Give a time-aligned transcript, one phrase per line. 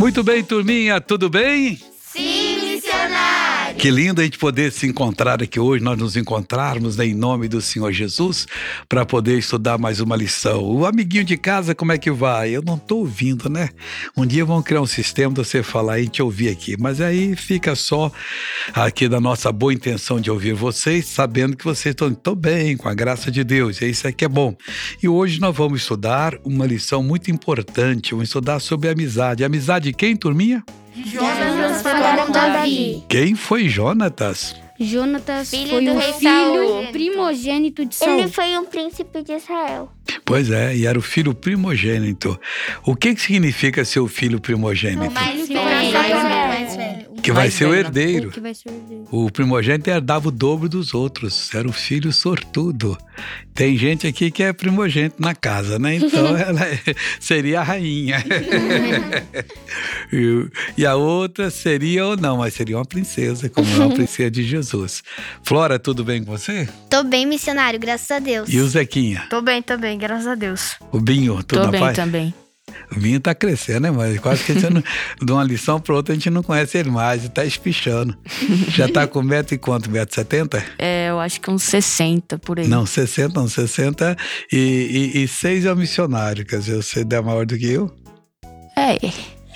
[0.00, 1.78] Muito bem, turminha, tudo bem?
[2.00, 2.49] Sim.
[3.80, 7.48] Que lindo a gente poder se encontrar aqui hoje, nós nos encontrarmos né, em nome
[7.48, 8.46] do Senhor Jesus
[8.86, 10.62] para poder estudar mais uma lição.
[10.62, 12.50] O amiguinho de casa, como é que vai?
[12.50, 13.70] Eu não estou ouvindo, né?
[14.14, 17.34] Um dia vão criar um sistema de você falar e te ouvir aqui, mas aí
[17.34, 18.12] fica só
[18.74, 22.86] aqui da nossa boa intenção de ouvir vocês, sabendo que vocês estão tão bem, com
[22.86, 24.54] a graça de Deus, e isso aqui é bom.
[25.02, 29.42] E hoje nós vamos estudar uma lição muito importante, vamos estudar sobre amizade.
[29.42, 30.62] Amizade de quem, turminha?
[30.94, 33.04] Jonas falaram Davi.
[33.08, 34.56] Quem foi Jonatas?
[34.82, 36.86] Jonatas Filho foi do o rei filho Saul.
[36.90, 38.18] primogênito de Saul.
[38.18, 39.92] Ele foi um príncipe de Israel.
[40.24, 42.38] Pois é, e era o filho primogênito.
[42.84, 45.10] O que, que significa ser o filho primogênito?
[45.12, 45.82] Mais Filho velho.
[45.82, 46.39] mais.
[47.22, 48.28] Que vai ser o velho, herdeiro.
[48.28, 49.04] o Que vai ser o herdeiro.
[49.10, 52.96] O primogênito herdava o dobro dos outros, era o filho sortudo.
[53.54, 55.96] Tem gente aqui que é primogênito na casa, né?
[55.96, 56.80] Então ela é-
[57.20, 58.24] seria a rainha.
[60.12, 60.48] e,
[60.82, 64.42] e a outra seria ou não, mas seria uma princesa, como é uma princesa de
[64.42, 65.02] Jesus.
[65.42, 66.68] Flora, tudo bem com você?
[66.88, 68.48] Tô bem, missionário, graças a Deus.
[68.52, 69.26] E o Zequinha?
[69.30, 70.76] Tô bem, tô bem, graças a Deus.
[70.92, 71.96] O Binho, tudo Tô na bem paz?
[71.96, 72.34] também.
[72.92, 73.90] Vinho tá crescendo, né?
[73.90, 74.82] Mas quase que a gente não,
[75.22, 78.16] de uma lição para outra a gente não conhece ele mais, tá espichando.
[78.68, 79.90] Já tá com metro e quanto?
[79.90, 80.64] Metro setenta?
[80.78, 82.68] É, eu acho que uns 60 por aí.
[82.68, 84.16] Não, 60, não, 60
[84.52, 84.56] e,
[85.14, 87.94] e, e seis é o missionário, quer dizer, você é maior do que eu.
[88.76, 88.96] É,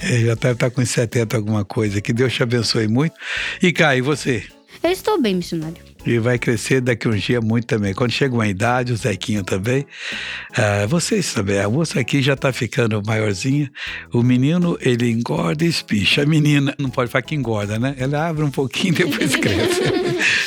[0.01, 2.01] É, já tá, tá com 70 alguma coisa.
[2.01, 3.15] Que Deus te abençoe muito.
[3.63, 4.45] E Kai, e você?
[4.85, 5.79] Eu estou bem, missionário.
[6.05, 7.95] E vai crescer daqui uns dias muito também.
[7.95, 9.87] Quando chega uma idade, o Zequinho também.
[10.55, 11.59] Ah, vocês também.
[11.59, 13.73] A moça aqui já tá ficando maiorzinha.
[14.13, 16.23] O menino, ele engorda e espicha.
[16.23, 17.95] A menina, não pode falar que engorda, né?
[17.97, 19.81] Ela abre um pouquinho e depois cresce.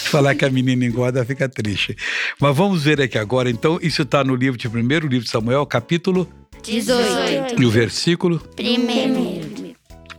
[0.04, 1.96] Falar que a menina engorda, fica triste.
[2.40, 3.50] Mas vamos ver aqui agora.
[3.50, 6.30] Então, isso está no livro de primeiro livro de Samuel, capítulo
[6.62, 7.60] 18.
[7.60, 9.37] e o versículo Primeiro.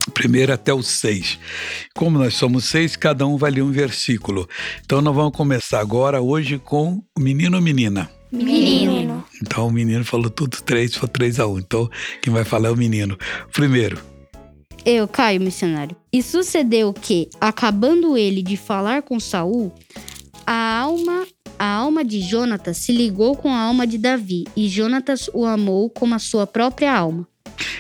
[0.09, 1.39] Primeiro até o seis.
[1.95, 4.49] Como nós somos seis, cada um vai ler um versículo.
[4.85, 8.11] Então nós vamos começar agora, hoje, com o menino ou menina.
[8.31, 9.25] Menino.
[9.43, 11.59] Então o menino falou tudo três, foi três a um.
[11.59, 11.89] Então
[12.23, 13.17] quem vai falar é o menino.
[13.53, 13.99] Primeiro,
[14.85, 15.97] Eu, Caio, missionário.
[16.13, 19.73] E sucedeu que, acabando ele de falar com Saul,
[20.47, 21.27] a alma,
[21.59, 25.91] a alma de Jonatas se ligou com a alma de Davi, e Jonatas o amou
[25.91, 27.27] como a sua própria alma.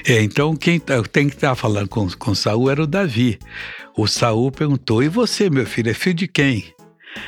[0.06, 3.38] É, então quem tá- tem que estar falando com, com Saul era o Davi.
[3.96, 6.64] O Saul perguntou: E você, meu filho, é filho de quem?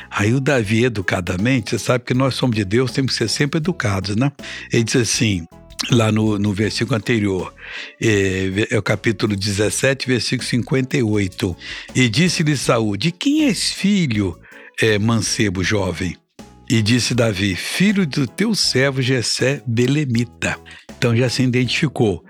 [0.09, 3.57] Aí o Davi, educadamente, você sabe que nós somos de Deus, temos que ser sempre
[3.57, 4.31] educados, né?
[4.71, 5.45] Ele diz assim,
[5.89, 7.53] lá no, no versículo anterior,
[7.99, 11.57] é, é o capítulo 17, versículo 58.
[11.95, 14.37] E disse-lhe Saul: De quem és filho,
[14.81, 16.15] é, mancebo jovem?
[16.69, 20.57] E disse Davi: Filho do teu servo Jessé Belemita.
[21.01, 22.23] Então já se identificou.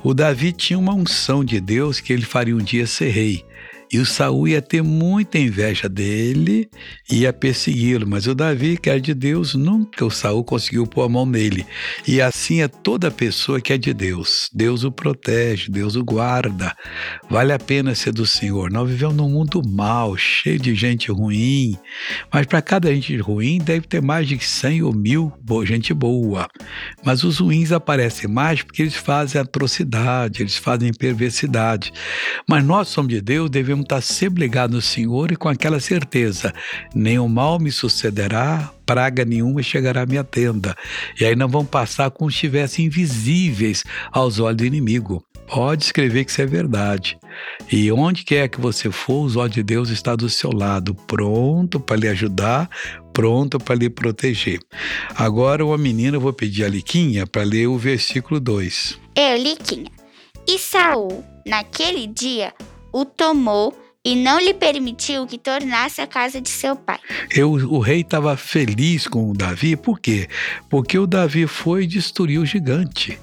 [0.00, 3.44] O Davi tinha uma unção de Deus que ele faria um dia ser rei.
[3.92, 6.70] E o Saul ia ter muita inveja dele
[7.10, 8.08] e ia persegui-lo.
[8.08, 11.66] Mas o Davi, que era de Deus, nunca o Saul conseguiu pôr a mão nele.
[12.08, 14.48] E assim é toda pessoa que é de Deus.
[14.54, 16.74] Deus o protege, Deus o guarda.
[17.28, 18.70] Vale a pena ser do Senhor.
[18.70, 21.76] Nós vivemos num mundo mau, cheio de gente ruim.
[22.32, 25.30] Mas para cada gente ruim deve ter mais de 100 ou mil
[25.66, 26.48] gente boa.
[27.04, 31.92] Mas os ruins aparecem mais porque eles fazem atrocidade, eles fazem perversidade.
[32.48, 36.52] Mas nós somos de Deus, devemos estar sempre ligados no Senhor e com aquela certeza:
[36.94, 40.76] nenhum mal me sucederá, praga nenhuma chegará à minha tenda.
[41.20, 45.24] E aí nós vamos passar como se estivessem invisíveis aos olhos do inimigo.
[45.46, 47.18] Pode escrever que isso é verdade.
[47.70, 51.78] E onde quer que você for, os olhos de Deus está do seu lado, pronto
[51.78, 52.70] para lhe ajudar,
[53.12, 54.60] pronto para lhe proteger.
[55.14, 58.98] Agora, uma menina, eu vou pedir a Liquinha para ler o versículo 2.
[59.14, 59.90] Eu, Liquinha.
[60.48, 62.52] E Saul, naquele dia,
[62.92, 66.98] o tomou e não lhe permitiu que tornasse a casa de seu pai.
[67.34, 70.28] Eu, o rei estava feliz com o Davi, por quê?
[70.68, 73.18] Porque o Davi foi e destruiu o gigante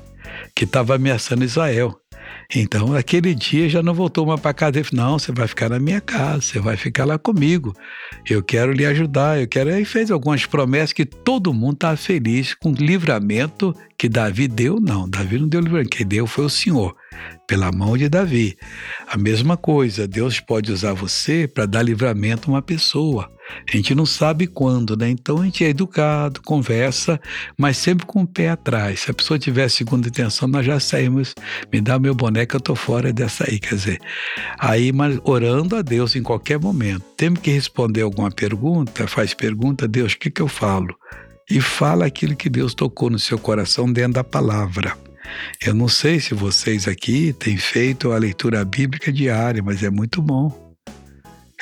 [0.55, 1.99] que estava ameaçando Israel.
[2.53, 4.77] Então, aquele dia já não voltou mais para casa.
[4.77, 7.75] Ele falou: Não, você vai ficar na minha casa, você vai ficar lá comigo.
[8.27, 9.39] Eu quero lhe ajudar.
[9.39, 9.71] Eu quero.
[9.71, 14.79] Aí fez algumas promessas que todo mundo estava feliz com o livramento que Davi deu.
[14.79, 15.89] Não, Davi não deu livramento.
[15.89, 16.95] Quem deu foi o Senhor,
[17.47, 18.57] pela mão de Davi.
[19.07, 23.31] A mesma coisa, Deus pode usar você para dar livramento a uma pessoa.
[23.67, 25.09] A gente não sabe quando, né?
[25.09, 27.19] Então a gente é educado, conversa,
[27.57, 29.01] mas sempre com o pé atrás.
[29.01, 31.33] Se a pessoa tiver segunda intenção, nós já saímos.
[31.71, 33.99] Me dá meu que eu tô fora dessa aí, quer dizer.
[34.59, 37.03] Aí, mas orando a Deus em qualquer momento.
[37.17, 40.95] Temos que responder alguma pergunta, faz pergunta, Deus, o que, que eu falo?
[41.49, 45.08] E fala aquilo que Deus tocou no seu coração dentro da palavra.
[45.65, 50.21] Eu não sei se vocês aqui têm feito a leitura bíblica diária, mas é muito
[50.21, 50.69] bom.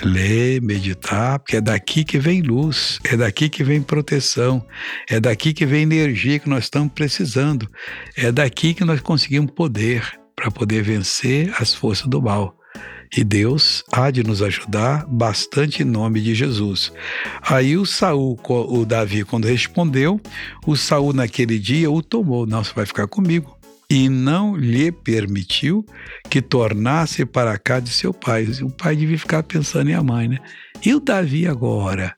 [0.04, 4.64] Ler, meditar, porque é daqui que vem luz, é daqui que vem proteção,
[5.10, 7.68] é daqui que vem energia que nós estamos precisando,
[8.16, 10.04] é daqui que nós conseguimos poder
[10.36, 12.56] para poder vencer as forças do mal.
[13.16, 16.92] E Deus há de nos ajudar bastante em nome de Jesus.
[17.42, 20.20] Aí o Saul, o Davi, quando respondeu,
[20.66, 23.57] o Saul naquele dia o tomou, não, você vai ficar comigo.
[23.90, 25.86] E não lhe permitiu
[26.30, 28.46] que tornasse para cá de seu pai.
[28.62, 30.40] O pai devia ficar pensando em a mãe, né?
[30.86, 32.16] E o Davi agora?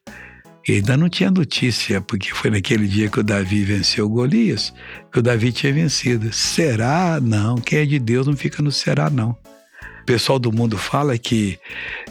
[0.67, 4.73] E ainda não tinha notícia, porque foi naquele dia que o Davi venceu Golias,
[5.11, 6.33] que o Davi tinha vencido.
[6.33, 7.19] Será?
[7.21, 7.55] Não.
[7.55, 9.37] Quem é de Deus não fica no será, não
[10.09, 11.59] pessoal do mundo fala que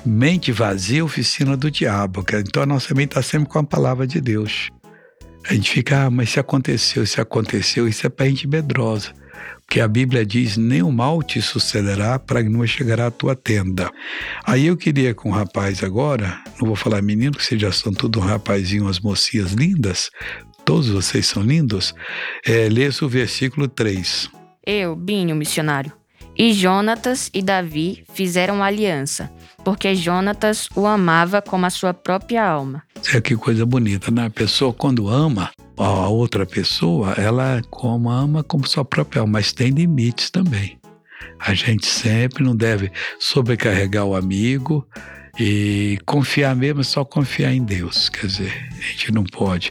[0.06, 2.24] mente vazia é oficina do diabo.
[2.46, 4.70] Então a nossa mente está sempre com a palavra de Deus.
[5.44, 9.12] A gente fica, ah, mas se aconteceu, se aconteceu, isso é para gente medrosa.
[9.68, 13.36] Porque a Bíblia diz: nem o mal te sucederá para que não chegará à tua
[13.36, 13.90] tenda.
[14.46, 17.92] Aí eu queria com o rapaz agora, não vou falar menino, que vocês já são
[17.92, 20.10] tudo um rapazinho, as mocinhas lindas,
[20.64, 21.94] todos vocês são lindos,
[22.46, 24.30] é, lê o versículo 3.
[24.66, 25.92] Eu, Binho, missionário,
[26.36, 29.30] e Jonatas e Davi fizeram aliança,
[29.62, 32.82] porque Jonatas o amava como a sua própria alma.
[33.12, 34.26] É que coisa bonita, né?
[34.26, 39.52] A pessoa, quando ama a outra pessoa, ela como ama como sua própria alma, mas
[39.52, 40.78] tem limites também.
[41.38, 44.86] A gente sempre não deve sobrecarregar o amigo
[45.38, 48.08] e confiar mesmo, só confiar em Deus.
[48.08, 49.70] Quer dizer, a gente não pode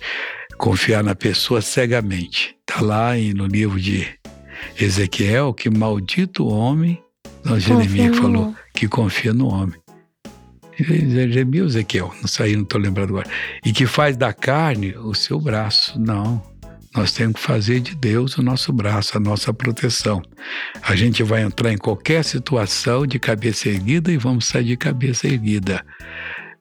[0.58, 2.56] confiar na pessoa cegamente.
[2.68, 4.08] Está lá no livro de
[4.80, 7.02] Ezequiel que maldito o homem,
[7.44, 9.80] não, Jeremias falou, que confia no homem.
[10.84, 13.30] Jeremias ou Ezequiel, não sei, não estou lembrando agora.
[13.66, 16.00] E que faz da carne o seu braço.
[16.00, 16.42] Não.
[16.96, 20.22] Nós temos que fazer de Deus o nosso braço, a nossa proteção.
[20.82, 25.28] A gente vai entrar em qualquer situação de cabeça erguida e vamos sair de cabeça
[25.28, 25.86] erguida.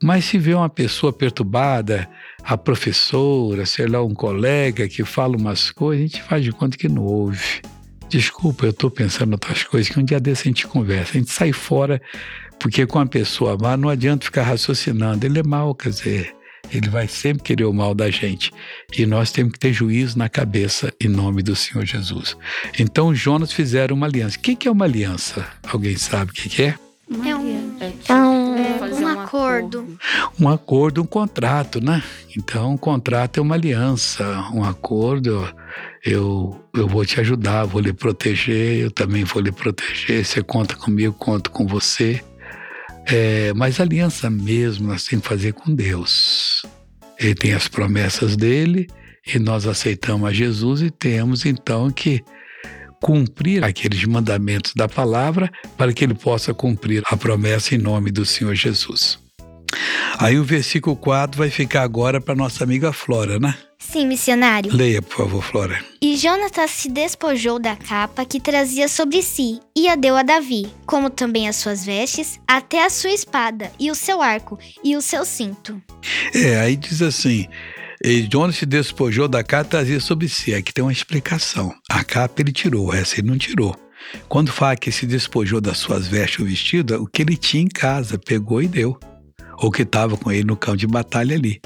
[0.03, 2.09] Mas se vê uma pessoa perturbada,
[2.43, 6.77] a professora, sei lá, um colega que fala umas coisas, a gente faz de conta
[6.77, 7.63] que não ouve.
[8.09, 11.13] Desculpa, eu estou pensando em outras coisas, que um dia desse a gente conversa.
[11.13, 12.01] A gente sai fora,
[12.59, 15.25] porque com a pessoa má não adianta ficar raciocinando.
[15.25, 16.37] Ele é mal, quer dizer,
[16.73, 18.53] ele vai sempre querer o mal da gente.
[18.97, 22.37] E nós temos que ter juízo na cabeça, em nome do Senhor Jesus.
[22.79, 24.37] Então, Jonas fizeram uma aliança.
[24.37, 25.47] O que é uma aliança?
[25.69, 26.75] Alguém sabe o que é?
[27.25, 27.77] É um,
[28.09, 29.99] É um, fazer um acordo.
[30.41, 32.03] Um acordo, um contrato, né?
[32.37, 34.25] Então, um contrato é uma aliança.
[34.53, 35.49] Um acordo
[36.05, 40.25] eu, eu vou te ajudar, vou lhe proteger, eu também vou lhe proteger.
[40.25, 42.23] Você conta comigo, conto com você.
[43.07, 46.67] É, mas aliança mesmo nós temos que fazer com Deus.
[47.19, 48.89] Ele tem as promessas dele
[49.27, 52.23] e nós aceitamos a Jesus e temos então que
[53.01, 58.25] cumprir aqueles mandamentos da palavra para que ele possa cumprir a promessa em nome do
[58.25, 59.26] Senhor Jesus.
[60.19, 63.57] Aí o versículo 4 vai ficar agora para nossa amiga Flora, né?
[63.79, 64.75] Sim, missionário.
[64.75, 65.85] Leia, por favor, Flora.
[66.01, 70.69] E Jonatas se despojou da capa que trazia sobre si e a deu a Davi,
[70.87, 75.03] como também as suas vestes, até a sua espada e o seu arco e o
[75.03, 75.81] seu cinto.
[76.35, 77.47] É, aí diz assim:
[78.03, 80.55] e Jonas se despojou da capa e trazia sobre si.
[80.55, 81.75] Aqui tem uma explicação.
[81.91, 83.77] A capa ele tirou, essa ele não tirou.
[84.29, 87.69] Quando fala que se despojou das suas vestes ou vestido, o que ele tinha em
[87.69, 88.99] casa, pegou e deu.
[89.59, 91.61] Ou que estava com ele no campo de batalha ali.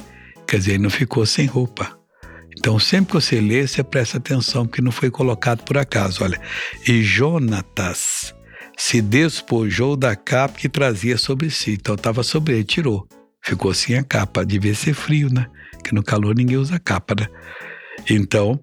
[0.46, 1.98] Quer dizer, ele não ficou sem roupa.
[2.56, 6.22] Então, sempre que você lê, você presta atenção, porque não foi colocado por acaso.
[6.24, 6.40] Olha,
[6.86, 8.34] e Jonatas
[8.76, 11.72] se despojou da capa que trazia sobre si.
[11.72, 13.06] Então, estava sobre ele, tirou.
[13.42, 14.44] Ficou sem a capa.
[14.44, 15.46] Devia ser frio, né?
[15.84, 17.28] Que no calor ninguém usa capa, né?
[18.08, 18.62] Então,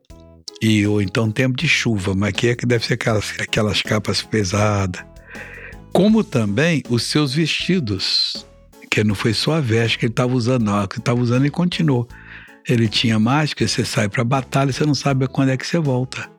[0.62, 4.22] e ou então tempo de chuva, mas que é que deve ser aquelas, aquelas capas
[4.22, 5.04] pesadas.
[5.94, 8.46] Como também os seus vestidos,
[8.90, 11.46] que não foi só a veste que ele estava usando, não, que ele estava usando
[11.46, 12.08] e continuou.
[12.68, 15.80] Ele tinha mais, você sai para batalha e você não sabe quando é que você
[15.80, 16.30] volta.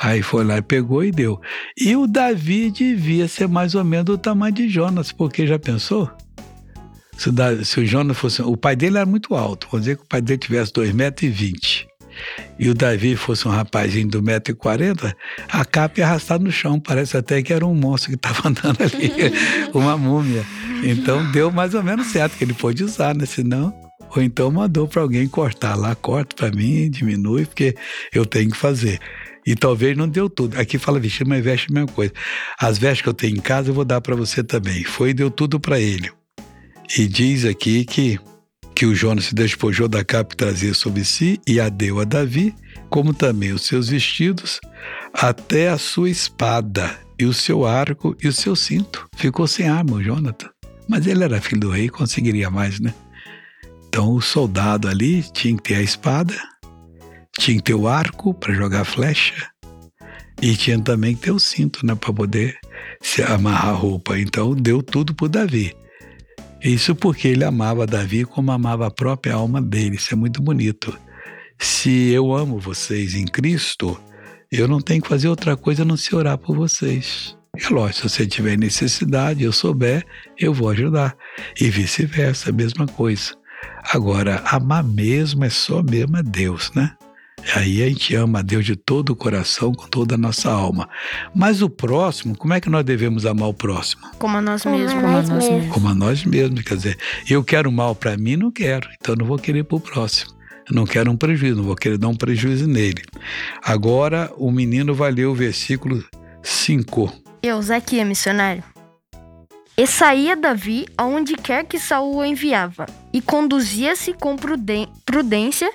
[0.00, 1.40] Aí foi lá e pegou e deu.
[1.76, 6.10] E o Davi devia ser mais ou menos do tamanho de Jonas, porque já pensou?
[7.18, 8.40] Se o, Davi, se o Jonas fosse.
[8.40, 11.30] O pai dele era muito alto, vamos dizer que o pai dele tivesse 2,20 metros.
[11.30, 11.89] E
[12.68, 15.14] o Davi fosse um rapazinho do 1,40m,
[15.48, 16.78] a capa ia arrastar no chão.
[16.78, 19.12] Parece até que era um monstro que estava andando ali,
[19.74, 20.44] uma múmia.
[20.82, 23.26] Então deu mais ou menos certo que ele pôde usar, né?
[23.26, 23.74] Senão
[24.14, 27.76] ou então mandou para alguém cortar lá, corta para mim, diminui, porque
[28.12, 28.98] eu tenho que fazer.
[29.46, 30.58] E talvez não deu tudo.
[30.58, 32.12] Aqui fala vestir, mas veste a mesma coisa.
[32.58, 34.84] As vestes que eu tenho em casa eu vou dar para você também.
[34.84, 36.10] Foi e deu tudo para ele.
[36.98, 38.18] E diz aqui que,
[38.80, 42.04] que o Jonas se despojou da capa que trazia sobre si e a deu a
[42.04, 42.54] Davi,
[42.88, 44.58] como também os seus vestidos,
[45.12, 49.06] até a sua espada, e o seu arco e o seu cinto.
[49.14, 50.48] Ficou sem arma, o Jonathan.
[50.88, 52.94] Mas ele era filho do rei, conseguiria mais, né?
[53.86, 56.34] Então o soldado ali tinha que ter a espada,
[57.38, 59.46] tinha que ter o arco para jogar flecha,
[60.40, 61.94] e tinha também que ter o cinto, né?
[61.94, 62.58] Para poder
[63.02, 64.18] se amarrar a roupa.
[64.18, 65.76] Então deu tudo para Davi.
[66.62, 69.96] Isso porque ele amava Davi como amava a própria alma dele.
[69.96, 70.96] Isso é muito bonito.
[71.58, 73.98] Se eu amo vocês em Cristo,
[74.52, 77.36] eu não tenho que fazer outra coisa a não se orar por vocês.
[77.56, 80.04] É lógico, se você tiver necessidade, eu souber,
[80.38, 81.16] eu vou ajudar.
[81.58, 83.34] E vice-versa, a mesma coisa.
[83.92, 86.94] Agora, amar mesmo é só mesmo a Deus, né?
[87.54, 90.88] Aí a gente ama a Deus de todo o coração, com toda a nossa alma.
[91.34, 94.02] Mas o próximo, como é que nós devemos amar o próximo?
[94.18, 95.02] Como a nós Como a mesmos.
[95.02, 95.72] nós mesmos.
[95.72, 96.62] Como a nós mesmos.
[96.62, 98.88] Quer dizer, eu quero mal para mim, não quero.
[99.00, 100.32] Então eu não vou querer para o próximo.
[100.68, 103.02] Eu não quero um prejuízo, não vou querer dar um prejuízo nele.
[103.64, 106.04] Agora o menino vai ler o versículo
[106.42, 107.12] 5.
[107.42, 108.62] Eusequia, missionário.
[109.76, 115.72] E saía Davi aonde quer que Saul o enviava, e conduzia-se com prudência,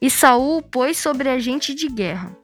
[0.00, 2.36] e Saul o pôs sobre agente de guerra.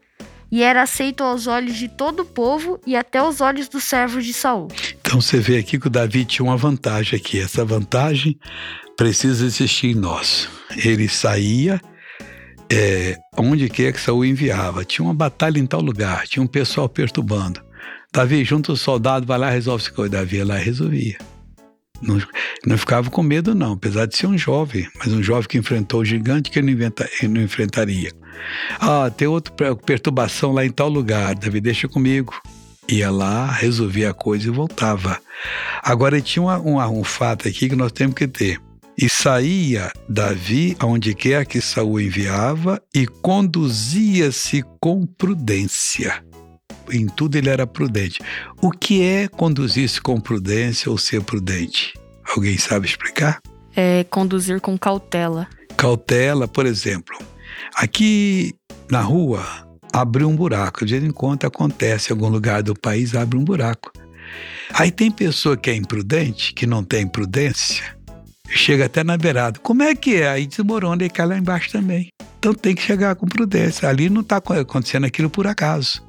[0.50, 4.25] E era aceito aos olhos de todo o povo e até aos olhos dos servos
[4.25, 4.68] de Saul.
[5.00, 7.40] Então você vê aqui que o Davi tinha uma vantagem aqui.
[7.40, 8.38] Essa vantagem
[8.97, 10.50] precisa existir em nós.
[10.76, 11.80] Ele saía
[12.71, 14.85] é, onde quer que Saul enviava.
[14.85, 17.62] Tinha uma batalha em tal lugar, tinha um pessoal perturbando.
[18.12, 20.12] Davi, junto o soldado, vai lá resolve essa coisa.
[20.12, 21.16] Davi lá resolvia.
[22.02, 22.21] Não,
[22.66, 26.00] não ficava com medo, não, apesar de ser um jovem, mas um jovem que enfrentou
[26.00, 28.11] o gigante que ele não, inventa- ele não enfrentaria.
[28.80, 32.35] Ah, tem outra per- perturbação lá em tal lugar, Davi, deixa comigo.
[32.88, 35.18] Ia lá, resolvia a coisa e voltava.
[35.82, 38.61] Agora tinha uma- uma- um fato aqui que nós temos que ter.
[38.99, 46.23] E saía Davi aonde quer que Saul enviava e conduzia-se com prudência.
[46.91, 48.21] Em tudo ele era prudente.
[48.61, 51.95] O que é conduzir-se com prudência ou ser prudente?
[52.35, 53.41] Alguém sabe explicar?
[53.75, 55.49] É conduzir com cautela.
[55.77, 57.17] Cautela, por exemplo.
[57.75, 58.55] Aqui
[58.91, 59.45] na rua
[59.93, 60.85] abriu um buraco.
[60.85, 63.93] De vez em quando acontece em algum lugar do país, abre um buraco.
[64.75, 67.97] Aí tem pessoa que é imprudente, que não tem prudência,
[68.49, 69.59] chega até na beirada.
[69.59, 70.29] Como é que é?
[70.29, 72.09] Aí desmorona e cai lá embaixo também.
[72.39, 73.89] Então tem que chegar com prudência.
[73.89, 76.03] Ali não está acontecendo aquilo por acaso.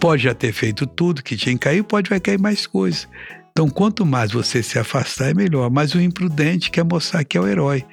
[0.00, 3.08] Pode já ter feito tudo que tinha que cair, pode vai cair mais coisas.
[3.50, 5.70] Então, quanto mais você se afastar, é melhor.
[5.70, 7.84] Mas o imprudente quer mostrar que é o herói.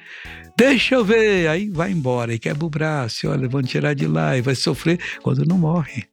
[0.56, 4.36] Deixa eu ver, aí vai embora, e quebra o braço, olha, vão tirar de lá,
[4.36, 6.04] e vai sofrer quando não morre.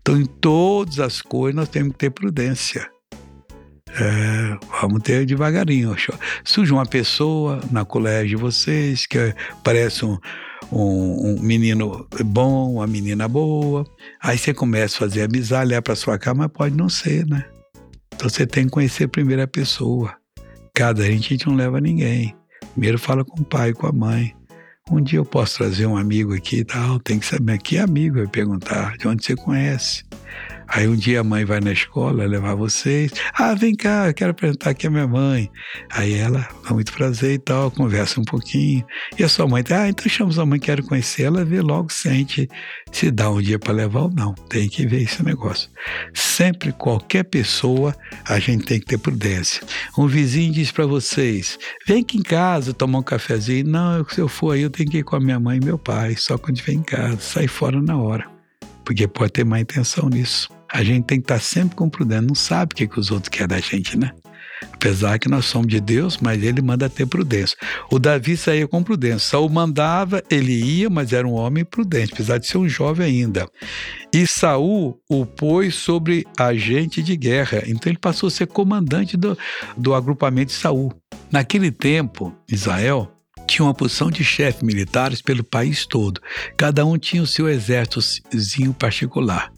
[0.00, 2.90] Então, em todas as coisas, nós temos que ter prudência.
[3.96, 5.96] É, vamos ter devagarinho.
[6.44, 10.18] Surge uma pessoa na colégio de vocês que parece um,
[10.70, 13.86] um, um menino bom, uma menina boa.
[14.20, 17.44] Aí você começa a fazer amizade, olhar para sua cara, mas pode não ser, né?
[18.14, 19.08] Então você tem que conhecer
[19.42, 20.14] a pessoa.
[20.74, 22.34] Cada gente, a gente não leva ninguém.
[22.72, 24.34] Primeiro fala com o pai, com a mãe.
[24.90, 28.16] Um dia eu posso trazer um amigo aqui e tal, tem que saber que amigo,
[28.16, 30.04] vai perguntar de onde você conhece.
[30.68, 33.12] Aí um dia a mãe vai na escola levar vocês.
[33.34, 35.50] Ah, vem cá, eu quero apresentar aqui a minha mãe.
[35.90, 38.84] Aí ela, dá muito prazer e tal, conversa um pouquinho.
[39.18, 41.22] E a sua mãe, ah, então chama sua mãe, quero conhecer.
[41.22, 42.48] Ela vê logo, sente
[42.92, 44.34] se dá um dia para levar ou não.
[44.48, 45.68] Tem que ver esse negócio.
[46.12, 47.94] Sempre, qualquer pessoa,
[48.26, 49.62] a gente tem que ter prudência.
[49.98, 53.68] Um vizinho diz para vocês: vem aqui em casa tomar um cafezinho.
[53.68, 55.78] Não, se eu for aí, eu tenho que ir com a minha mãe e meu
[55.78, 57.18] pai, só quando estiver em casa.
[57.20, 58.33] Sai fora na hora.
[58.84, 60.48] Porque pode ter má intenção nisso.
[60.72, 62.22] A gente tem que estar sempre com prudência.
[62.22, 64.12] Não sabe o que, que os outros querem da gente, né?
[64.72, 67.56] Apesar que nós somos de Deus, mas ele manda ter prudência.
[67.90, 69.30] O Davi saía com prudência.
[69.30, 73.48] Saul mandava, ele ia, mas era um homem prudente, apesar de ser um jovem ainda.
[74.12, 77.62] E Saul o pôs sobre agente de guerra.
[77.66, 79.36] Então ele passou a ser comandante do,
[79.76, 80.92] do agrupamento de Saul.
[81.30, 83.13] Naquele tempo, Israel
[83.54, 86.20] tinha uma porção de chefes militares pelo país todo.
[86.56, 89.52] Cada um tinha o seu exércitozinho particular,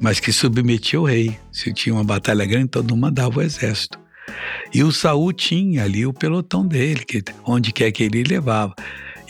[0.00, 1.38] mas que submetia ao rei.
[1.52, 3.98] Se tinha uma batalha grande, todo mundo mandava o exército.
[4.72, 8.74] E o Saul tinha ali o pelotão dele, que onde quer que ele levava.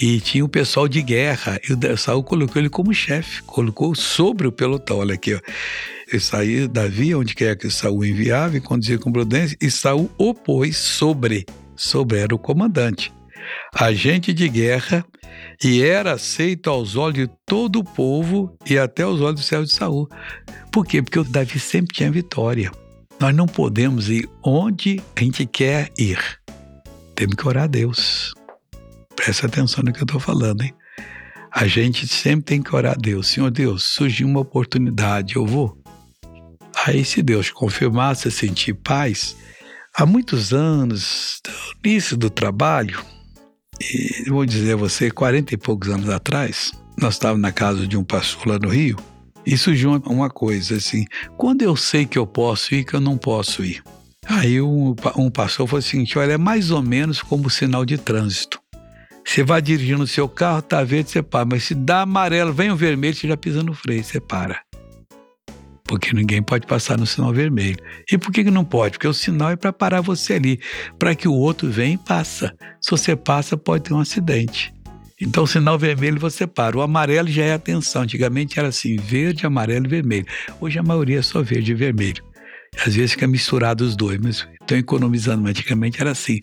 [0.00, 1.58] E tinha o pessoal de guerra.
[1.68, 4.98] E o Saul colocou ele como chefe, colocou sobre o pelotão.
[4.98, 5.40] Olha aqui, ó.
[6.20, 11.44] Saiu Davi, onde quer que Saul enviava, e conduzia com prudência, e Saul opôs sobre.
[11.74, 13.12] Sobre era o comandante.
[13.74, 15.04] Agente de guerra,
[15.62, 19.64] e era aceito aos olhos de todo o povo e até aos olhos do céu
[19.64, 20.08] de Saul.
[20.72, 21.02] Por quê?
[21.02, 22.70] Porque o Davi sempre tinha vitória.
[23.18, 26.18] Nós não podemos ir onde a gente quer ir.
[27.14, 28.32] Temos que orar a Deus.
[29.14, 30.74] Presta atenção no que eu estou falando, hein?
[31.52, 33.28] A gente sempre tem que orar a Deus.
[33.28, 35.76] Senhor Deus, surgiu uma oportunidade, eu vou.
[36.86, 39.36] Aí, se Deus confirmar, você sentir paz,
[39.94, 43.04] há muitos anos, no início do trabalho,
[43.80, 47.96] e vou dizer a você, 40 e poucos anos atrás, nós estávamos na casa de
[47.96, 48.96] um pastor lá no Rio,
[49.46, 51.04] e surgiu uma coisa assim:
[51.36, 53.82] quando eu sei que eu posso ir, que eu não posso ir.
[54.26, 58.60] Aí um, um pastor falou assim: olha, é mais ou menos como sinal de trânsito.
[59.24, 61.44] Você vai dirigindo o seu carro, tá verde, você para.
[61.44, 64.60] Mas se dá amarelo, vem o vermelho, você já pisa no freio, você para.
[65.90, 67.76] Porque ninguém pode passar no sinal vermelho.
[68.08, 68.92] E por que, que não pode?
[68.92, 70.60] Porque o sinal é para parar você ali,
[70.96, 72.54] para que o outro venha e passa.
[72.80, 74.72] Se você passa, pode ter um acidente.
[75.20, 76.78] Então, o sinal vermelho você para.
[76.78, 78.02] O amarelo já é atenção.
[78.02, 80.26] Antigamente era assim: verde, amarelo e vermelho.
[80.60, 82.22] Hoje a maioria é só verde e vermelho.
[82.86, 85.48] Às vezes fica misturado os dois, mas estão economizando.
[85.48, 86.40] Antigamente era assim.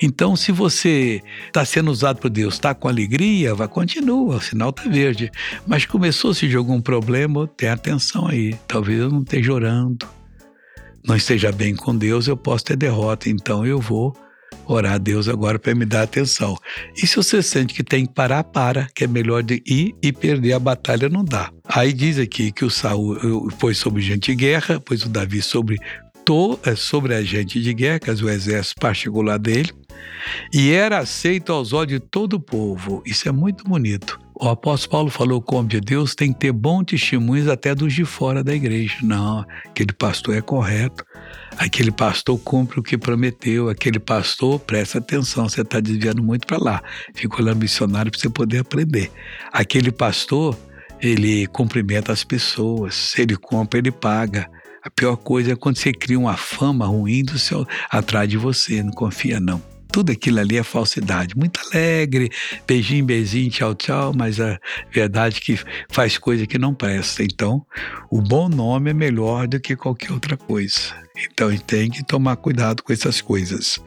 [0.00, 4.70] Então, se você está sendo usado por Deus, está com alegria, vai continua, o sinal
[4.70, 5.30] está verde.
[5.66, 8.54] Mas começou se algum problema, tem atenção aí.
[8.68, 10.06] Talvez eu não esteja orando,
[11.04, 13.28] não esteja bem com Deus, eu posso ter derrota.
[13.28, 14.16] Então eu vou
[14.66, 16.56] orar a Deus agora para me dar atenção.
[16.96, 20.12] E se você sente que tem que parar, para, que é melhor de ir e
[20.12, 21.50] perder a batalha, não dá.
[21.66, 25.78] Aí diz aqui que o Saul foi sobre gente de guerra, pois o Davi sobre
[26.24, 29.70] to, é, sobre a gente de guerra, o exército particular dele,
[30.52, 33.02] e era aceito aos olhos de todo o povo.
[33.04, 34.18] Isso é muito bonito.
[34.36, 37.72] O apóstolo Paulo falou que o homem de Deus tem que ter bons testemunhos até
[37.72, 38.96] dos de fora da igreja.
[39.02, 41.04] Não, aquele pastor é correto.
[41.56, 46.58] Aquele pastor cumpre o que prometeu, aquele pastor presta atenção, você está desviando muito para
[46.58, 46.82] lá.
[47.14, 49.12] Fica olhando missionário para você poder aprender.
[49.52, 50.58] Aquele pastor,
[51.00, 54.50] ele cumprimenta as pessoas, ele compra, ele paga.
[54.84, 58.82] A pior coisa é quando você cria uma fama ruim do seu atrás de você,
[58.82, 61.36] não confia não tudo aquilo ali é falsidade.
[61.36, 62.28] Muito alegre,
[62.66, 64.58] beijinho, beijinho, tchau, tchau, mas a
[64.90, 67.22] verdade é que faz coisa que não presta.
[67.22, 67.64] Então,
[68.10, 70.92] o bom nome é melhor do que qualquer outra coisa.
[71.16, 73.78] Então, a gente tem que tomar cuidado com essas coisas.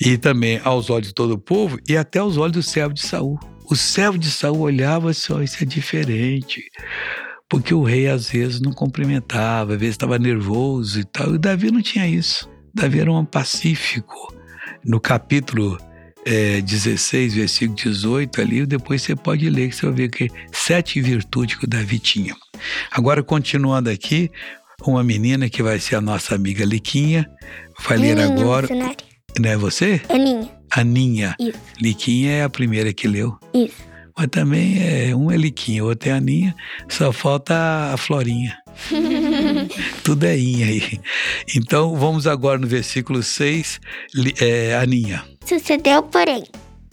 [0.00, 3.06] E também aos olhos de todo o povo e até aos olhos do servo de
[3.06, 3.38] Saul.
[3.70, 6.64] O servo de Saul olhava só, isso é diferente
[7.48, 11.34] porque o rei às vezes não cumprimentava, às vezes estava nervoso e tal.
[11.34, 12.48] E Davi não tinha isso.
[12.74, 14.34] Davi era um pacífico
[14.84, 15.78] no capítulo
[16.26, 21.00] é, 16, versículo 18 ali, depois você pode ler, que você vai ver que sete
[21.00, 22.34] virtudes que o Davi tinha.
[22.90, 24.30] Agora, continuando aqui,
[24.84, 27.30] uma menina que vai ser a nossa amiga Liquinha,
[27.88, 28.68] vai ler agora.
[29.38, 30.02] Não é você?
[30.08, 30.50] Aninha.
[30.70, 31.36] Aninha.
[31.38, 31.58] Isso.
[31.80, 33.38] Liquinha é a primeira que leu.
[33.54, 33.85] Isso.
[34.16, 36.56] Mas também é um é Liquinha, outro é Aninha,
[36.88, 38.56] só falta a Florinha.
[40.02, 41.00] Tudo é inha aí.
[41.54, 43.78] Então vamos agora no versículo 6,
[44.40, 45.22] é, Aninha.
[45.44, 46.44] Sucedeu, porém,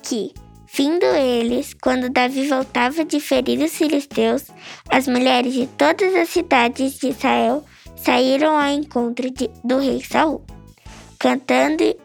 [0.02, 0.32] que,
[0.76, 4.44] vindo eles, quando Davi voltava de ferir os filisteus,
[4.90, 7.64] as mulheres de todas as cidades de Israel
[7.96, 10.46] saíram ao encontro de, do rei Saul,
[11.18, 11.96] cantando e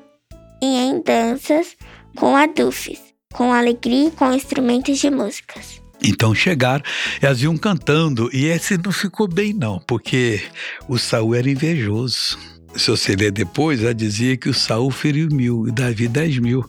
[0.62, 1.76] em danças
[2.16, 5.81] com adufes, com alegria e com instrumentos de músicas.
[6.03, 6.85] Então chegaram,
[7.21, 10.41] elas iam cantando, e esse não ficou bem não, porque
[10.88, 12.38] o Saul era invejoso.
[12.77, 16.64] Se você ler depois, ela dizia que o Saul feriu mil e Davi dez mil.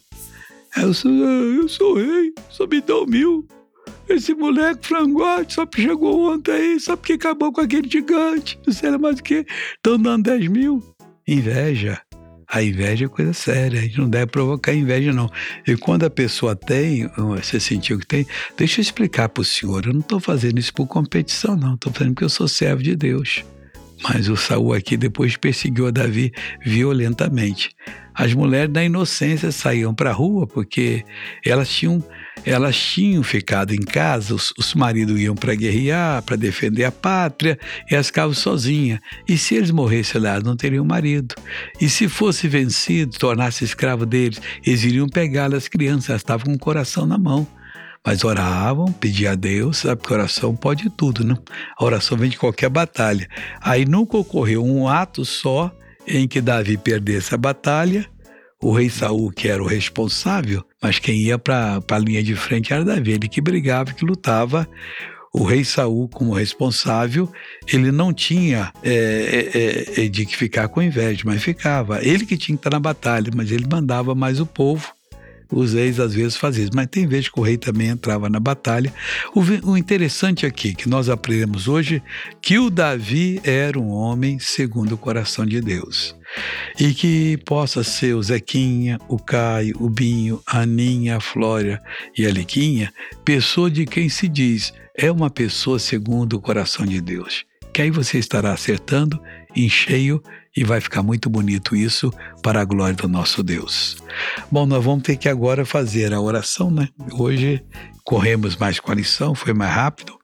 [0.76, 3.48] Eu sou, eu sou rei, só me dão mil.
[4.08, 8.60] Esse moleque frangote só chegou ontem aí, só porque acabou com aquele gigante.
[8.66, 9.46] Não sei mais o que.
[9.76, 10.84] Estão dando dez mil.
[11.28, 12.02] Inveja.
[12.52, 15.30] A inveja é coisa séria, a gente não deve provocar inveja, não.
[15.68, 18.26] E quando a pessoa tem, você sentiu que tem,
[18.58, 21.94] deixa eu explicar para o senhor, eu não estou fazendo isso por competição, não, estou
[21.94, 23.44] fazendo porque eu sou servo de Deus.
[24.02, 26.32] Mas o Saul aqui depois perseguiu a Davi
[26.66, 27.70] violentamente.
[28.16, 31.04] As mulheres da inocência saíam para a rua porque
[31.46, 32.04] elas tinham
[32.46, 37.60] elas tinham ficado em casa, os, os maridos iam para guerrear, para defender a pátria,
[37.90, 39.00] e elas ficavam sozinhas.
[39.28, 41.36] E se eles morressem lá, não teriam marido.
[41.80, 46.54] E se fosse vencido, tornasse escravo deles, eles iriam pegar as crianças, elas estavam com
[46.54, 47.48] o coração na mão.
[48.06, 51.38] Mas oravam, pediam a Deus, sabe que oração pode tudo, não?
[51.78, 53.28] A oração vem de qualquer batalha.
[53.62, 55.72] Aí nunca ocorreu um ato só
[56.08, 58.10] em que Davi perdesse a batalha
[58.62, 62.74] o rei Saul, que era o responsável, mas quem ia para a linha de frente
[62.74, 64.68] era Davi, ele que brigava, que lutava.
[65.32, 67.32] O rei Saul, como responsável,
[67.72, 72.04] ele não tinha é, é, é, de que ficar com inveja, mas ficava.
[72.04, 74.92] Ele que tinha que estar na batalha, mas ele mandava mais o povo
[75.52, 78.94] os reis às vezes faziam mas tem vezes que o rei também entrava na batalha.
[79.34, 82.02] O, o interessante aqui que nós aprendemos hoje
[82.42, 86.16] que o Davi era um homem segundo o coração de Deus.
[86.80, 91.82] E que possa ser o Zequinha, o Caio, o Binho, a Aninha, a Flória
[92.16, 92.94] e a Liquinha,
[93.26, 97.49] pessoa de quem se diz é uma pessoa segundo o coração de Deus.
[97.74, 99.22] Que aí você estará acertando
[99.56, 100.22] em cheio
[100.56, 103.98] e vai ficar muito bonito isso para a glória do nosso Deus.
[104.52, 106.90] Bom, nós vamos ter que agora fazer a oração, né?
[107.14, 107.64] Hoje
[108.04, 110.18] corremos mais com a lição, foi mais rápido,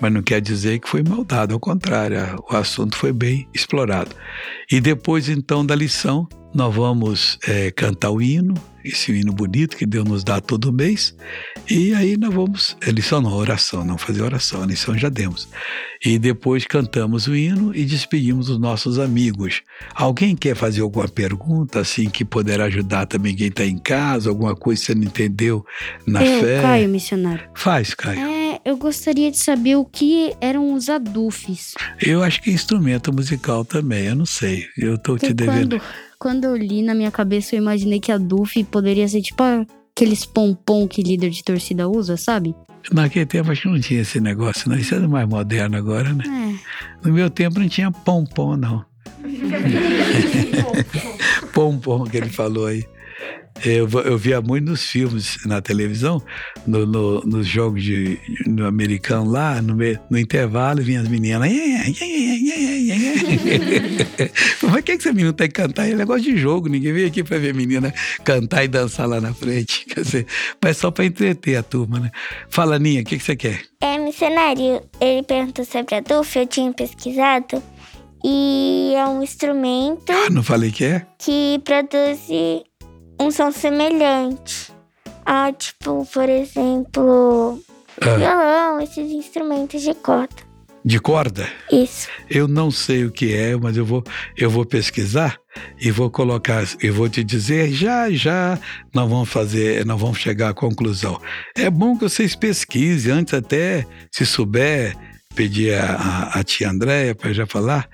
[0.00, 2.18] mas não quer dizer que foi maldado, ao contrário,
[2.50, 4.14] o assunto foi bem explorado.
[4.70, 9.84] E depois então da lição, nós vamos é, cantar o hino, esse hino bonito que
[9.84, 11.14] Deus nos dá todo mês,
[11.68, 15.48] e aí nós vamos, é lição não, oração, não fazer oração, a lição já demos.
[16.04, 19.62] E depois cantamos o hino e despedimos os nossos amigos.
[19.94, 24.54] Alguém quer fazer alguma pergunta, assim, que poderá ajudar também quem está em casa, alguma
[24.54, 25.64] coisa que você não entendeu
[26.06, 26.62] na eu, fé?
[26.62, 27.48] Caio, missionário.
[27.54, 28.20] Faz, Caio.
[28.20, 31.74] É, eu gostaria de saber o que eram os adufes.
[32.00, 34.66] Eu acho que é instrumento musical também, eu não sei.
[34.76, 35.78] Eu estou te devendo.
[35.78, 39.42] quando, quando eu li na minha cabeça, eu imaginei que adufe poderia ser tipo
[39.94, 42.54] aqueles pompom que líder de torcida usa, sabe?
[42.92, 44.76] Naquele tempo acho que não tinha esse negócio, não.
[44.76, 46.24] Isso é do mais moderno agora, né?
[46.26, 47.06] É.
[47.06, 48.84] No meu tempo não tinha pompom, não.
[51.52, 52.84] pompom que ele falou aí.
[53.64, 56.22] Eu, eu via muito nos filmes, na televisão,
[56.66, 59.74] no, no- nos jogos de, no americano lá, no,
[60.10, 61.40] no intervalo, vinha as meninas.
[64.62, 65.88] Mas que, que essa menina tem que cantar?
[65.90, 67.92] É negócio de jogo, ninguém veio aqui pra ver menina
[68.24, 69.84] cantar e dançar lá na frente.
[69.92, 70.26] Quer dizer,
[70.62, 72.10] mas só pra entreter a turma, né?
[72.48, 73.62] Fala, Ninha, o que, que você quer?
[73.80, 77.62] É, missionário, ele perguntou sobre a DUF, eu tinha pesquisado.
[78.24, 81.06] E é um instrumento Ah, não falei que é?
[81.20, 82.18] que produz
[83.18, 84.72] um som semelhante.
[85.24, 87.60] A, tipo, por exemplo,
[88.00, 90.34] Ah, violão, esses instrumentos de corda.
[90.84, 91.46] de corda?
[91.70, 92.08] Isso.
[92.30, 94.02] Eu não sei o que é, mas eu vou,
[94.36, 95.36] eu vou pesquisar
[95.78, 98.58] e vou colocar, eu vou te dizer já já
[98.94, 101.20] nós vamos fazer, nós vamos chegar à conclusão.
[101.54, 104.96] É bom que vocês pesquisem antes até, se souber,
[105.34, 105.94] pedir a,
[106.32, 107.86] a, a tia Andréia para já falar,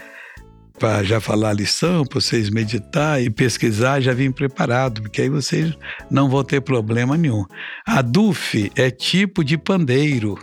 [0.79, 5.29] para já falar a lição, para vocês meditar e pesquisar, já vim preparado, porque aí
[5.29, 5.73] vocês
[6.11, 7.45] não vão ter problema nenhum.
[7.87, 10.39] A DUF é tipo de pandeiro,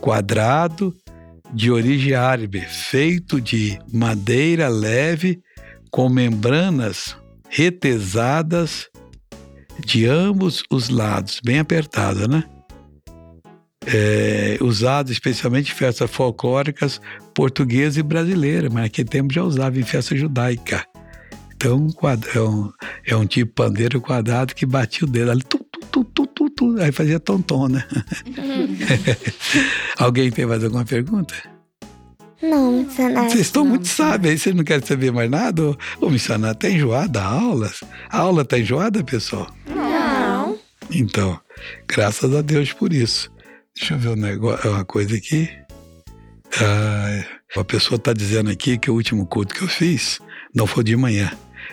[0.00, 0.94] quadrado,
[1.52, 5.40] de origem árabe, feito de madeira leve
[5.90, 7.16] com membranas
[7.48, 8.88] retesadas
[9.84, 12.44] de ambos os lados, bem apertada, né?
[13.86, 17.00] É, usado especialmente em festas folclóricas
[17.34, 20.86] portuguesa e brasileira, mas naquele tempo já usava em festa judaica.
[21.54, 21.88] Então,
[22.34, 22.72] é um,
[23.06, 26.50] é um tipo pandeiro quadrado que batia o dedo ali, tu, tu, tu, tu, tu,
[26.50, 27.84] tu, aí fazia tom-tom, né?
[29.96, 31.34] Alguém tem mais alguma pergunta?
[32.42, 33.30] Não, missionário.
[33.30, 33.70] Vocês estão não.
[33.70, 35.70] muito sábios aí, vocês não querem saber mais nada?
[35.70, 37.72] Ô, ô missionário, tá enjoada a aula?
[38.10, 39.48] A aula tá enjoada, pessoal?
[39.66, 40.58] Não.
[40.90, 41.40] Então,
[41.88, 43.32] graças a Deus por isso.
[43.76, 45.50] Deixa eu ver um negócio, uma coisa aqui.
[46.60, 47.24] Ah,
[47.56, 50.20] a pessoa está dizendo aqui que o último culto que eu fiz
[50.54, 51.32] não foi de manhã.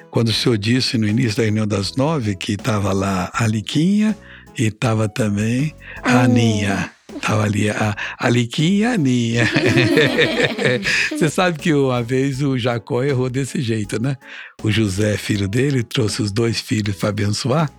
[0.09, 4.17] Quando o senhor disse no início da reunião das nove que estava lá a Liquinha
[4.57, 6.91] e estava também a Aninha.
[7.15, 9.49] Estava ali a, a Liquinha e a Aninha.
[11.11, 14.17] Você sabe que uma vez o Jacó errou desse jeito, né?
[14.63, 17.69] O José, filho dele, trouxe os dois filhos para abençoar.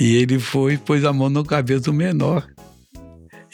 [0.00, 2.46] E ele foi e pôs a mão no cabeça do menor.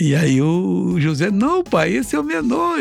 [0.01, 2.79] E aí o José, não, pai, esse é o menor,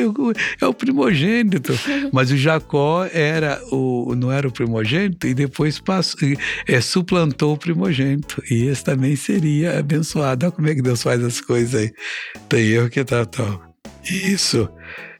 [0.61, 1.73] é o primogênito.
[2.13, 6.19] Mas o Jacó era o, não era o primogênito e depois passou,
[6.67, 8.43] é, suplantou o primogênito.
[8.51, 10.45] E esse também seria abençoado.
[10.45, 11.91] Olha como é que Deus faz as coisas aí.
[12.47, 13.59] Tem erro que tá, tá.
[14.03, 14.69] Isso.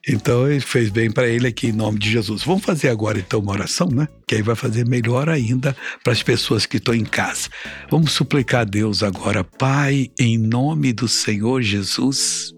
[0.08, 2.43] Então ele fez bem para ele aqui em nome de Jesus.
[2.43, 4.08] Vamos fazer agora então uma oração, né?
[4.26, 7.50] Que aí vai fazer melhor ainda para as pessoas que estão em casa.
[7.91, 12.54] Vamos suplicar a Deus agora, Pai, em nome do Senhor Jesus.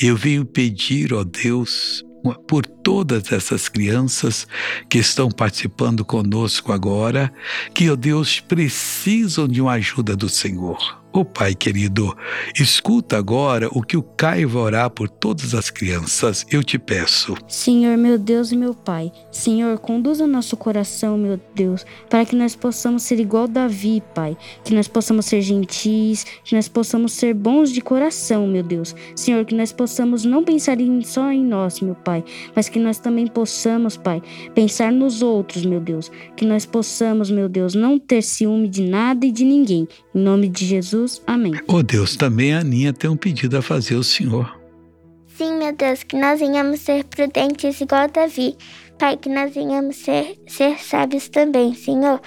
[0.00, 2.02] Eu venho pedir, ó Deus,
[2.48, 4.46] por todas essas crianças
[4.88, 7.32] que estão participando conosco agora,
[7.74, 11.02] que, ó Deus, precisam de uma ajuda do Senhor.
[11.14, 12.16] Ô Pai querido,
[12.58, 17.36] escuta agora o que o Caio vai orar por todas as crianças, eu te peço.
[17.46, 22.56] Senhor, meu Deus e meu Pai, Senhor, conduza nosso coração, meu Deus, para que nós
[22.56, 27.70] possamos ser igual Davi, Pai, que nós possamos ser gentis, que nós possamos ser bons
[27.70, 28.96] de coração, meu Deus.
[29.14, 32.24] Senhor, que nós possamos não pensar em, só em nós, meu Pai,
[32.56, 34.22] mas que nós também possamos, Pai,
[34.54, 39.26] pensar nos outros, meu Deus, que nós possamos, meu Deus, não ter ciúme de nada
[39.26, 39.86] e de ninguém.
[40.14, 41.52] Em nome de Jesus, amém.
[41.68, 44.60] Oh Deus, também a Aninha tem um pedido a fazer ao Senhor.
[45.36, 48.56] Sim, meu Deus, que nós venhamos ser prudentes igual Davi.
[48.98, 52.20] Pai, que nós venhamos ser, ser sábios também, Senhor.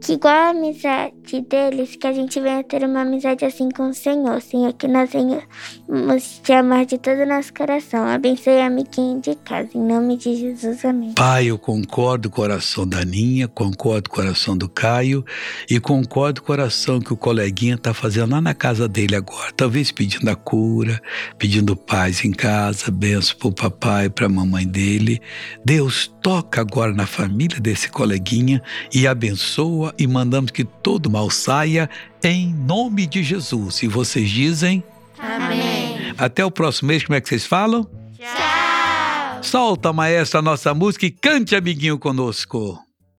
[0.00, 3.94] Que igual a amizade deles, que a gente venha ter uma amizade assim com o
[3.94, 4.72] Senhor, Senhor.
[4.72, 8.06] Que nós venhamos te amar de todo o nosso coração.
[8.06, 11.12] Abençoe a amiguinho de casa, em nome de Jesus, amém.
[11.14, 15.24] Pai, eu concordo com o coração da Aninha, concordo com o coração do Caio
[15.68, 19.52] e concordo com o coração que o coleguinha está fazendo lá na casa dele agora.
[19.54, 21.00] Talvez pedindo a cura,
[21.38, 25.20] pedindo paz em casa, benção para o papai, para a mamãe dele.
[25.64, 31.88] Deus toca agora na família desse coleguinha e abençoa e mandamos que todo mal saia
[32.22, 33.82] em nome de Jesus.
[33.82, 34.82] E vocês dizem?
[35.18, 36.12] Amém.
[36.18, 37.84] Até o próximo mês, como é que vocês falam?
[38.16, 39.42] Tchau.
[39.42, 42.78] Solta, maestra, a nossa música e cante, amiguinho, conosco.